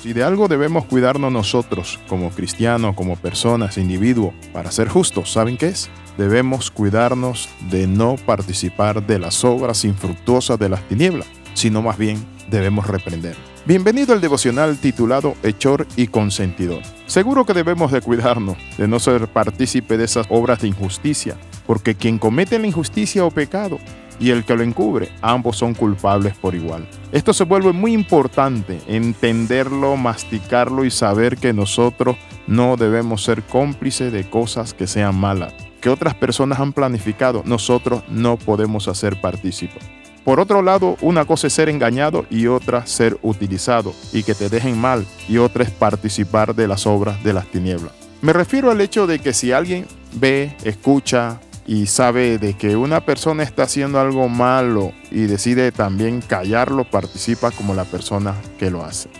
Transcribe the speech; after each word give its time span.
Si 0.00 0.12
de 0.12 0.22
algo 0.22 0.46
debemos 0.46 0.84
cuidarnos 0.84 1.32
nosotros, 1.32 1.98
como 2.08 2.30
cristianos, 2.30 2.94
como 2.94 3.16
personas, 3.16 3.78
individuos, 3.78 4.32
para 4.52 4.70
ser 4.70 4.88
justos, 4.88 5.32
¿saben 5.32 5.56
qué 5.56 5.66
es? 5.66 5.90
Debemos 6.16 6.70
cuidarnos 6.70 7.48
de 7.68 7.88
no 7.88 8.14
participar 8.14 9.04
de 9.04 9.18
las 9.18 9.44
obras 9.44 9.84
infructuosas 9.84 10.56
de 10.56 10.68
las 10.68 10.86
tinieblas, 10.86 11.26
sino 11.54 11.82
más 11.82 11.98
bien 11.98 12.24
debemos 12.48 12.86
reprender. 12.86 13.36
Bienvenido 13.66 14.14
al 14.14 14.20
devocional 14.20 14.78
titulado 14.78 15.34
Hechor 15.42 15.88
y 15.96 16.06
Consentidor. 16.06 16.80
Seguro 17.06 17.44
que 17.44 17.52
debemos 17.52 17.90
de 17.90 18.00
cuidarnos 18.00 18.56
de 18.78 18.86
no 18.86 19.00
ser 19.00 19.26
partícipe 19.26 19.98
de 19.98 20.04
esas 20.04 20.26
obras 20.30 20.60
de 20.60 20.68
injusticia, 20.68 21.36
porque 21.66 21.96
quien 21.96 22.18
comete 22.18 22.60
la 22.60 22.68
injusticia 22.68 23.24
o 23.24 23.32
pecado 23.32 23.80
y 24.18 24.30
el 24.30 24.44
que 24.44 24.56
lo 24.56 24.62
encubre, 24.62 25.10
ambos 25.22 25.56
son 25.56 25.74
culpables 25.74 26.36
por 26.36 26.54
igual. 26.54 26.86
Esto 27.12 27.32
se 27.32 27.44
vuelve 27.44 27.72
muy 27.72 27.92
importante, 27.92 28.80
entenderlo, 28.86 29.96
masticarlo 29.96 30.84
y 30.84 30.90
saber 30.90 31.36
que 31.36 31.52
nosotros 31.52 32.16
no 32.46 32.76
debemos 32.76 33.22
ser 33.22 33.42
cómplices 33.42 34.12
de 34.12 34.28
cosas 34.28 34.74
que 34.74 34.86
sean 34.86 35.14
malas, 35.14 35.52
que 35.80 35.90
otras 35.90 36.14
personas 36.14 36.60
han 36.60 36.72
planificado, 36.72 37.42
nosotros 37.44 38.02
no 38.08 38.36
podemos 38.36 38.88
hacer 38.88 39.20
partícipes. 39.20 39.82
Por 40.24 40.40
otro 40.40 40.60
lado, 40.60 40.98
una 41.00 41.24
cosa 41.24 41.46
es 41.46 41.54
ser 41.54 41.70
engañado 41.70 42.26
y 42.28 42.48
otra 42.48 42.84
ser 42.86 43.18
utilizado 43.22 43.94
y 44.12 44.24
que 44.24 44.34
te 44.34 44.50
dejen 44.50 44.78
mal 44.78 45.06
y 45.26 45.38
otra 45.38 45.64
es 45.64 45.70
participar 45.70 46.54
de 46.54 46.68
las 46.68 46.86
obras 46.86 47.24
de 47.24 47.32
las 47.32 47.46
tinieblas. 47.46 47.92
Me 48.20 48.34
refiero 48.34 48.70
al 48.70 48.80
hecho 48.82 49.06
de 49.06 49.20
que 49.20 49.32
si 49.32 49.52
alguien 49.52 49.86
ve, 50.12 50.54
escucha 50.64 51.40
y 51.68 51.84
sabe 51.84 52.38
de 52.38 52.54
que 52.54 52.76
una 52.76 53.02
persona 53.02 53.42
está 53.42 53.64
haciendo 53.64 54.00
algo 54.00 54.26
malo 54.30 54.92
y 55.10 55.26
decide 55.26 55.70
también 55.70 56.22
callarlo, 56.22 56.84
participa 56.84 57.50
como 57.50 57.74
la 57.74 57.84
persona 57.84 58.34
que 58.58 58.70
lo 58.70 58.84
hace. 58.84 59.10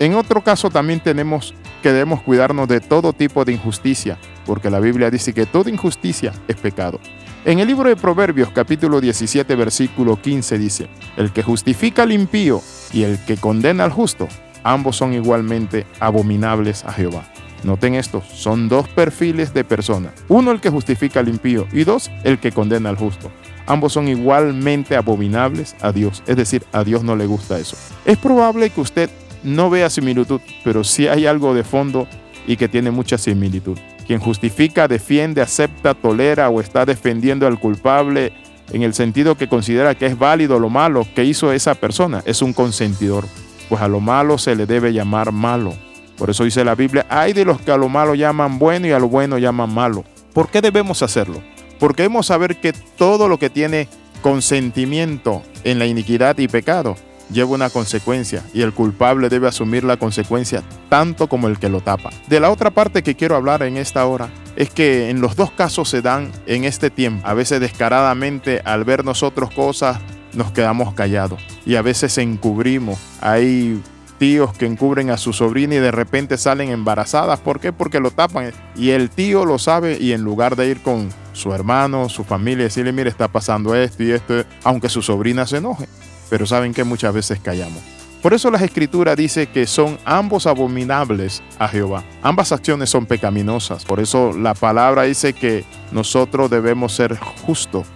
En 0.00 0.14
otro 0.14 0.42
caso 0.42 0.70
también 0.70 1.00
tenemos 1.00 1.54
que 1.82 1.92
debemos 1.92 2.22
cuidarnos 2.22 2.66
de 2.66 2.80
todo 2.80 3.12
tipo 3.12 3.44
de 3.44 3.52
injusticia, 3.52 4.16
porque 4.46 4.70
la 4.70 4.80
Biblia 4.80 5.10
dice 5.10 5.34
que 5.34 5.44
toda 5.44 5.70
injusticia 5.70 6.32
es 6.48 6.56
pecado. 6.56 6.98
En 7.44 7.58
el 7.58 7.68
libro 7.68 7.90
de 7.90 7.96
Proverbios 7.96 8.48
capítulo 8.54 9.02
17 9.02 9.54
versículo 9.54 10.20
15 10.20 10.58
dice, 10.58 10.88
el 11.18 11.30
que 11.30 11.42
justifica 11.42 12.04
al 12.04 12.12
impío 12.12 12.62
y 12.90 13.02
el 13.02 13.22
que 13.26 13.36
condena 13.36 13.84
al 13.84 13.92
justo, 13.92 14.28
ambos 14.64 14.96
son 14.96 15.12
igualmente 15.12 15.86
abominables 16.00 16.84
a 16.84 16.92
Jehová. 16.92 17.24
Noten 17.64 17.94
esto, 17.94 18.22
son 18.32 18.68
dos 18.68 18.88
perfiles 18.88 19.52
de 19.52 19.64
personas. 19.64 20.12
Uno 20.28 20.50
el 20.52 20.60
que 20.60 20.70
justifica 20.70 21.20
al 21.20 21.28
impío 21.28 21.66
y 21.72 21.84
dos 21.84 22.10
el 22.24 22.38
que 22.38 22.52
condena 22.52 22.88
al 22.88 22.96
justo. 22.96 23.30
Ambos 23.66 23.92
son 23.92 24.08
igualmente 24.08 24.96
abominables 24.96 25.76
a 25.80 25.92
Dios, 25.92 26.22
es 26.26 26.36
decir, 26.36 26.64
a 26.72 26.84
Dios 26.84 27.02
no 27.02 27.16
le 27.16 27.26
gusta 27.26 27.58
eso. 27.58 27.76
Es 28.04 28.16
probable 28.16 28.70
que 28.70 28.80
usted 28.80 29.10
no 29.42 29.68
vea 29.70 29.90
similitud, 29.90 30.40
pero 30.64 30.84
sí 30.84 31.06
hay 31.06 31.26
algo 31.26 31.54
de 31.54 31.64
fondo 31.64 32.06
y 32.46 32.56
que 32.56 32.68
tiene 32.68 32.90
mucha 32.90 33.18
similitud. 33.18 33.78
Quien 34.06 34.20
justifica, 34.20 34.88
defiende, 34.88 35.42
acepta, 35.42 35.92
tolera 35.92 36.48
o 36.48 36.60
está 36.60 36.86
defendiendo 36.86 37.46
al 37.46 37.60
culpable 37.60 38.32
en 38.72 38.82
el 38.82 38.94
sentido 38.94 39.36
que 39.36 39.48
considera 39.48 39.94
que 39.94 40.06
es 40.06 40.18
válido 40.18 40.58
lo 40.58 40.70
malo 40.70 41.06
que 41.14 41.24
hizo 41.24 41.52
esa 41.52 41.74
persona, 41.74 42.22
es 42.24 42.40
un 42.40 42.52
consentidor. 42.52 43.24
Pues 43.68 43.82
a 43.82 43.88
lo 43.88 44.00
malo 44.00 44.38
se 44.38 44.56
le 44.56 44.64
debe 44.64 44.92
llamar 44.92 45.32
malo. 45.32 45.74
Por 46.18 46.30
eso 46.30 46.44
dice 46.44 46.64
la 46.64 46.74
Biblia, 46.74 47.06
hay 47.08 47.32
de 47.32 47.44
los 47.44 47.60
que 47.60 47.70
a 47.70 47.76
lo 47.76 47.88
malo 47.88 48.14
llaman 48.14 48.58
bueno 48.58 48.86
y 48.86 48.92
a 48.92 48.98
lo 48.98 49.08
bueno 49.08 49.38
llaman 49.38 49.72
malo. 49.72 50.04
¿Por 50.32 50.50
qué 50.50 50.60
debemos 50.60 51.02
hacerlo? 51.02 51.40
Porque 51.78 52.02
debemos 52.02 52.26
saber 52.26 52.56
que 52.60 52.72
todo 52.72 53.28
lo 53.28 53.38
que 53.38 53.50
tiene 53.50 53.88
consentimiento 54.20 55.42
en 55.64 55.78
la 55.78 55.86
iniquidad 55.86 56.36
y 56.38 56.48
pecado 56.48 56.96
lleva 57.30 57.50
una 57.50 57.70
consecuencia 57.70 58.42
y 58.54 58.62
el 58.62 58.72
culpable 58.72 59.28
debe 59.28 59.48
asumir 59.48 59.84
la 59.84 59.96
consecuencia 59.96 60.62
tanto 60.88 61.28
como 61.28 61.48
el 61.48 61.58
que 61.58 61.68
lo 61.68 61.80
tapa. 61.80 62.10
De 62.26 62.40
la 62.40 62.50
otra 62.50 62.70
parte 62.70 63.02
que 63.02 63.14
quiero 63.14 63.36
hablar 63.36 63.62
en 63.62 63.76
esta 63.76 64.04
hora 64.06 64.28
es 64.56 64.70
que 64.70 65.10
en 65.10 65.20
los 65.20 65.36
dos 65.36 65.50
casos 65.52 65.88
se 65.88 66.02
dan 66.02 66.32
en 66.46 66.64
este 66.64 66.90
tiempo. 66.90 67.26
A 67.26 67.34
veces 67.34 67.60
descaradamente 67.60 68.60
al 68.64 68.84
ver 68.84 69.04
nosotros 69.04 69.50
cosas 69.50 69.98
nos 70.32 70.52
quedamos 70.52 70.94
callados 70.94 71.40
y 71.64 71.76
a 71.76 71.82
veces 71.82 72.18
encubrimos. 72.18 72.98
Hay 73.20 73.80
tíos 74.18 74.52
que 74.52 74.66
encubren 74.66 75.10
a 75.10 75.16
su 75.16 75.32
sobrina 75.32 75.76
y 75.76 75.78
de 75.78 75.90
repente 75.90 76.36
salen 76.36 76.70
embarazadas. 76.70 77.40
¿Por 77.40 77.60
qué? 77.60 77.72
Porque 77.72 78.00
lo 78.00 78.10
tapan. 78.10 78.52
Y 78.76 78.90
el 78.90 79.10
tío 79.10 79.44
lo 79.44 79.58
sabe 79.58 79.98
y 80.00 80.12
en 80.12 80.22
lugar 80.22 80.56
de 80.56 80.68
ir 80.68 80.80
con 80.82 81.08
su 81.32 81.54
hermano, 81.54 82.08
su 82.08 82.24
familia, 82.24 82.64
decirle, 82.64 82.92
mire, 82.92 83.10
está 83.10 83.28
pasando 83.28 83.74
esto 83.74 84.02
y 84.02 84.10
esto, 84.10 84.44
aunque 84.64 84.88
su 84.88 85.02
sobrina 85.02 85.46
se 85.46 85.58
enoje 85.58 85.86
pero 86.28 86.46
saben 86.46 86.74
que 86.74 86.84
muchas 86.84 87.14
veces 87.14 87.40
callamos. 87.40 87.82
Por 88.22 88.34
eso 88.34 88.50
las 88.50 88.62
escrituras 88.62 89.16
dice 89.16 89.46
que 89.46 89.66
son 89.66 89.98
ambos 90.04 90.46
abominables 90.46 91.42
a 91.58 91.68
Jehová. 91.68 92.02
Ambas 92.22 92.50
acciones 92.50 92.90
son 92.90 93.06
pecaminosas. 93.06 93.84
Por 93.84 94.00
eso 94.00 94.32
la 94.36 94.54
palabra 94.54 95.04
dice 95.04 95.32
que 95.32 95.64
nosotros 95.92 96.50
debemos 96.50 96.94
ser 96.94 97.16
justos 97.16 97.86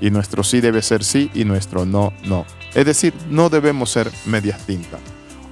y 0.00 0.10
nuestro 0.10 0.42
sí 0.42 0.60
debe 0.60 0.82
ser 0.82 1.04
sí 1.04 1.30
y 1.32 1.44
nuestro 1.44 1.86
no, 1.86 2.12
no. 2.24 2.44
Es 2.74 2.86
decir, 2.86 3.14
no 3.30 3.50
debemos 3.50 3.90
ser 3.90 4.10
medias 4.26 4.66
tintas. 4.66 5.00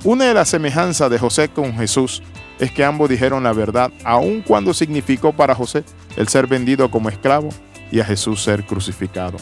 Una 0.06 0.27
de 0.27 0.34
las 0.34 0.50
semejanzas 0.50 1.11
de 1.11 1.19
José 1.19 1.49
con 1.49 1.75
Jesús 1.75 2.22
es 2.61 2.71
que 2.71 2.84
ambos 2.84 3.11
dijeron 3.11 3.43
la 3.43 3.53
verdad, 3.53 3.91
aun 4.05 4.41
cuando 4.41 4.72
significó 4.72 5.33
para 5.33 5.56
José 5.56 5.83
el 6.17 6.28
ser 6.28 6.47
vendido 6.47 6.93
como 6.93 7.09
esclavo 7.09 7.49
y 7.91 7.99
a 7.99 8.05
Jesús 8.05 8.41
ser 8.41 8.65
crucificado. 8.65 9.37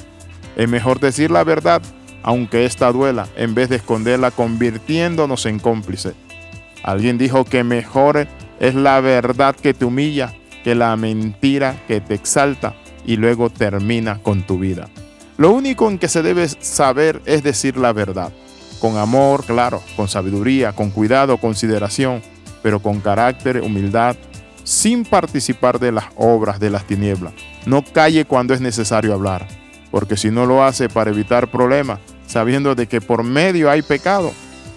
Es 0.57 0.67
mejor 0.67 1.01
decir 1.01 1.31
la 1.31 1.45
verdad 1.45 1.83
aunque 2.23 2.65
ésta 2.65 2.91
duela, 2.93 3.29
en 3.37 3.55
vez 3.55 3.69
de 3.69 3.77
esconderla, 3.77 4.31
convirtiéndonos 4.31 5.45
en 5.45 5.59
cómplices. 5.59 6.15
Alguien 6.83 7.19
dijo 7.19 7.45
que 7.45 7.63
mejor 7.63 8.27
es 8.59 8.75
la 8.75 8.99
verdad 9.01 9.55
que 9.55 9.75
te 9.75 9.85
humilla 9.85 10.33
que 10.65 10.75
la 10.75 10.97
mentira 10.97 11.77
que 11.87 12.01
te 12.01 12.15
exalta 12.15 12.75
y 13.05 13.17
luego 13.17 13.51
termina 13.51 14.23
con 14.23 14.47
tu 14.47 14.59
vida. 14.59 14.89
Lo 15.37 15.51
único 15.51 15.91
en 15.91 15.99
que 15.99 16.09
se 16.09 16.23
debe 16.23 16.49
saber 16.49 17.21
es 17.27 17.43
decir 17.43 17.77
la 17.77 17.93
verdad, 17.93 18.33
con 18.81 18.97
amor, 18.97 19.45
claro, 19.45 19.83
con 19.97 20.09
sabiduría, 20.09 20.73
con 20.73 20.91
cuidado, 20.91 21.39
consideración, 21.39 22.23
pero 22.63 22.81
con 22.81 23.01
carácter, 23.01 23.61
humildad, 23.61 24.17
sin 24.65 25.05
participar 25.05 25.79
de 25.79 25.93
las 25.93 26.07
obras 26.17 26.59
de 26.59 26.71
las 26.71 26.87
tinieblas. 26.87 27.33
No 27.67 27.85
calle 27.85 28.25
cuando 28.25 28.55
es 28.55 28.61
necesario 28.61 29.13
hablar, 29.13 29.47
porque 29.91 30.17
si 30.17 30.31
no 30.31 30.47
lo 30.47 30.65
hace 30.65 30.89
para 30.89 31.11
evitar 31.11 31.51
problemas, 31.51 32.01
sabiendo 32.27 32.75
de 32.75 32.87
que 32.87 33.01
por 33.01 33.23
medio 33.23 33.71
hay 33.71 33.83
pecado, 33.83 34.33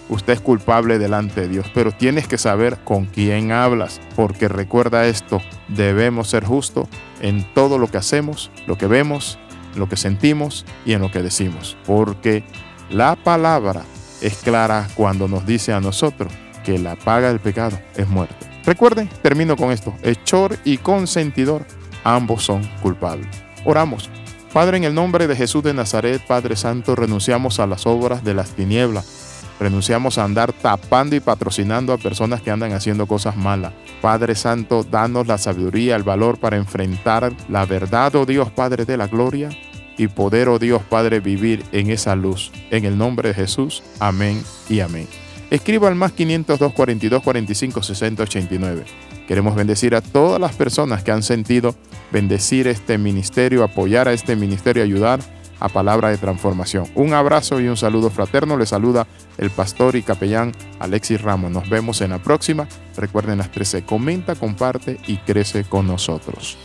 usted 0.08 0.34
es 0.34 0.40
culpable 0.40 0.98
delante 0.98 1.42
de 1.42 1.48
Dios. 1.48 1.66
Pero 1.74 1.92
tienes 1.92 2.28
que 2.28 2.38
saber 2.38 2.78
con 2.84 3.06
quién 3.06 3.52
hablas, 3.52 4.00
porque 4.16 4.48
recuerda 4.48 5.06
esto, 5.06 5.40
debemos 5.68 6.28
ser 6.28 6.44
justos 6.44 6.88
en 7.20 7.44
todo 7.54 7.78
lo 7.78 7.88
que 7.88 7.98
hacemos, 7.98 8.50
lo 8.66 8.78
que 8.78 8.86
vemos, 8.86 9.38
lo 9.76 9.88
que 9.88 9.96
sentimos 9.96 10.64
y 10.84 10.92
en 10.92 11.00
lo 11.00 11.10
que 11.10 11.22
decimos. 11.22 11.76
Porque 11.86 12.42
la 12.90 13.16
palabra 13.16 13.82
es 14.20 14.36
clara 14.38 14.88
cuando 14.94 15.28
nos 15.28 15.46
dice 15.46 15.72
a 15.72 15.80
nosotros 15.80 16.32
que 16.64 16.78
la 16.78 16.96
paga 16.96 17.28
del 17.28 17.40
pecado 17.40 17.78
es 17.96 18.08
muerte. 18.08 18.46
Recuerden, 18.64 19.08
termino 19.22 19.56
con 19.56 19.70
esto, 19.70 19.94
hechor 20.02 20.58
y 20.64 20.78
consentidor, 20.78 21.64
ambos 22.04 22.44
son 22.44 22.62
culpables. 22.82 23.28
Oramos. 23.64 24.10
Padre, 24.52 24.78
en 24.78 24.84
el 24.84 24.94
nombre 24.94 25.26
de 25.26 25.36
Jesús 25.36 25.62
de 25.62 25.74
Nazaret, 25.74 26.22
Padre 26.26 26.56
Santo, 26.56 26.96
renunciamos 26.96 27.60
a 27.60 27.66
las 27.66 27.86
obras 27.86 28.24
de 28.24 28.34
las 28.34 28.50
tinieblas. 28.50 29.44
Renunciamos 29.60 30.18
a 30.18 30.24
andar 30.24 30.52
tapando 30.52 31.16
y 31.16 31.20
patrocinando 31.20 31.92
a 31.92 31.98
personas 31.98 32.40
que 32.40 32.50
andan 32.50 32.72
haciendo 32.72 33.06
cosas 33.06 33.36
malas. 33.36 33.72
Padre 34.00 34.34
Santo, 34.34 34.84
danos 34.84 35.26
la 35.26 35.36
sabiduría, 35.36 35.96
el 35.96 36.02
valor 36.02 36.38
para 36.38 36.56
enfrentar 36.56 37.32
la 37.48 37.66
verdad, 37.66 38.14
oh 38.14 38.24
Dios 38.24 38.50
Padre 38.50 38.84
de 38.84 38.96
la 38.96 39.08
gloria, 39.08 39.50
y 39.98 40.08
poder, 40.08 40.48
oh 40.48 40.58
Dios 40.58 40.82
Padre, 40.88 41.20
vivir 41.20 41.64
en 41.72 41.90
esa 41.90 42.16
luz. 42.16 42.50
En 42.70 42.86
el 42.86 42.96
nombre 42.96 43.28
de 43.28 43.34
Jesús, 43.34 43.82
amén 43.98 44.42
y 44.70 44.80
amén. 44.80 45.06
Escriba 45.50 45.88
al 45.88 45.94
más 45.94 46.12
502 46.12 46.72
42 46.72 47.22
45 47.22 47.82
60 47.82 48.22
89. 48.22 48.84
Queremos 49.26 49.54
bendecir 49.54 49.94
a 49.94 50.00
todas 50.00 50.40
las 50.40 50.54
personas 50.54 51.02
que 51.02 51.10
han 51.10 51.22
sentido 51.22 51.74
bendecir 52.10 52.66
este 52.68 52.96
ministerio, 52.96 53.62
apoyar 53.62 54.08
a 54.08 54.12
este 54.12 54.36
ministerio, 54.36 54.82
ayudar 54.82 55.20
a 55.60 55.68
Palabra 55.68 56.10
de 56.10 56.18
Transformación. 56.18 56.86
Un 56.94 57.12
abrazo 57.14 57.60
y 57.60 57.68
un 57.68 57.76
saludo 57.76 58.10
fraterno. 58.10 58.56
Le 58.56 58.66
saluda 58.66 59.06
el 59.36 59.50
pastor 59.50 59.96
y 59.96 60.02
capellán 60.02 60.52
Alexis 60.78 61.20
Ramos. 61.20 61.50
Nos 61.50 61.68
vemos 61.68 62.00
en 62.00 62.10
la 62.10 62.22
próxima. 62.22 62.68
Recuerden 62.96 63.38
las 63.38 63.50
13. 63.50 63.82
Comenta, 63.82 64.34
comparte 64.34 64.98
y 65.06 65.16
crece 65.18 65.64
con 65.64 65.86
nosotros. 65.86 66.56